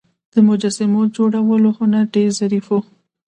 [0.33, 2.79] د مجسمو جوړولو هنر ډیر ظریف و